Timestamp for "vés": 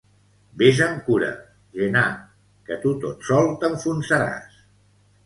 0.59-0.79